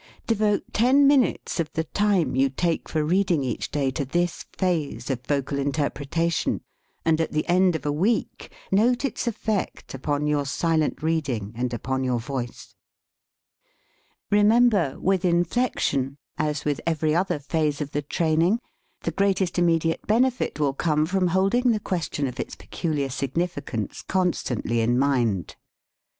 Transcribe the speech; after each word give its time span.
Devote 0.25 0.63
ten 0.73 1.05
minutes 1.05 1.59
of 1.59 1.71
the 1.73 1.83
time 1.83 2.35
you 2.35 2.49
take 2.49 2.89
for 2.89 3.03
reading 3.03 3.43
each 3.43 3.69
day 3.69 3.91
to 3.91 4.03
this 4.03 4.47
phase 4.51 5.11
of 5.11 5.23
vocal 5.27 5.59
interpretation, 5.59 6.61
and 7.05 7.21
at 7.21 7.33
the 7.33 7.47
end 7.47 7.75
of 7.75 7.85
a 7.85 7.91
week 7.91 8.51
note 8.71 9.05
its 9.05 9.27
effect 9.27 9.93
upon 9.93 10.25
your 10.25 10.43
silent 10.43 11.03
reading 11.03 11.53
and 11.55 11.71
upon 11.71 12.03
your 12.03 12.19
voice. 12.19 12.73
Remember, 14.31 14.99
with 14.99 15.23
inflection, 15.23 16.17
as 16.35 16.65
with 16.65 16.81
every 16.87 17.13
other 17.13 17.37
phase 17.37 17.79
of 17.79 17.91
the 17.91 18.01
training, 18.01 18.59
the 19.01 19.11
greatest 19.11 19.59
im 19.59 19.67
mediate 19.67 20.07
benefit 20.07 20.59
will 20.59 20.73
come 20.73 21.05
from 21.05 21.27
holding 21.27 21.69
the 21.73 21.79
question 21.79 22.25
of 22.25 22.39
its 22.39 22.55
peculiar 22.55 23.07
significance 23.09 24.01
constant 24.01 24.67
ly 24.67 24.77
in 24.77 24.97
mind. 24.97 25.57